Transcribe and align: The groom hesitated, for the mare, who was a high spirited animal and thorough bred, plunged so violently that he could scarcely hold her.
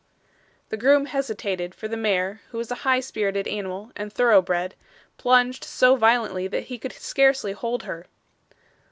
The 0.69 0.77
groom 0.77 1.05
hesitated, 1.05 1.75
for 1.75 1.87
the 1.87 1.95
mare, 1.95 2.41
who 2.49 2.57
was 2.57 2.71
a 2.71 2.81
high 2.81 3.01
spirited 3.01 3.47
animal 3.47 3.91
and 3.95 4.11
thorough 4.11 4.41
bred, 4.41 4.73
plunged 5.19 5.63
so 5.63 5.95
violently 5.95 6.47
that 6.47 6.63
he 6.63 6.79
could 6.79 6.93
scarcely 6.93 7.51
hold 7.51 7.83
her. 7.83 8.07